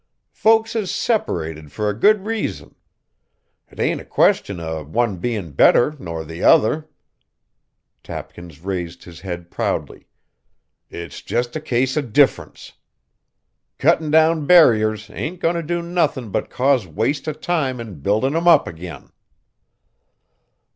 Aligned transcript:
Folks 0.33 0.75
is 0.75 0.89
separated 0.89 1.71
fur 1.71 1.87
a 1.87 1.93
good 1.93 2.25
reason. 2.25 2.73
'T 3.71 3.79
ain't 3.79 4.01
a 4.01 4.03
question 4.03 4.59
o' 4.59 4.83
one 4.83 5.17
bein' 5.17 5.51
better 5.51 5.95
nor 5.99 6.25
the 6.25 6.41
other," 6.41 6.89
Tapkins 8.01 8.61
raised 8.61 9.03
his 9.03 9.19
head 9.19 9.51
proudly, 9.51 10.07
"it's 10.89 11.21
jest 11.21 11.55
a 11.55 11.61
case 11.61 11.95
o' 11.97 12.01
difference. 12.01 12.71
Cuttin' 13.77 14.09
down 14.09 14.47
barriers 14.47 15.07
ain't 15.13 15.39
goin' 15.39 15.53
t' 15.55 15.61
do 15.61 15.83
nothin' 15.83 16.31
but 16.31 16.49
cause 16.49 16.87
waste 16.87 17.27
o' 17.27 17.33
time 17.33 17.79
in 17.79 17.99
buildin' 18.01 18.35
'em 18.35 18.47
up 18.47 18.67
agin." 18.67 19.11